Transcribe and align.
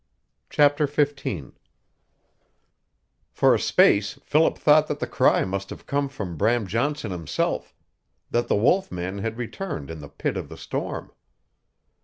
CHAPTER 0.49 0.87
XV 0.87 1.53
For 3.29 3.53
a 3.53 3.59
space 3.59 4.13
Philip 4.23 4.57
thought 4.57 4.87
that 4.87 4.97
the 4.97 5.05
cry 5.05 5.45
must 5.45 5.69
have 5.69 5.85
come 5.85 6.09
from 6.09 6.37
Bram 6.37 6.65
Johnson 6.65 7.11
himself 7.11 7.75
that 8.31 8.47
the 8.47 8.55
wolf 8.55 8.91
man 8.91 9.19
had 9.19 9.37
returned 9.37 9.91
in 9.91 9.99
the 9.99 10.09
pit 10.09 10.37
of 10.37 10.49
the 10.49 10.57
storm. 10.57 11.11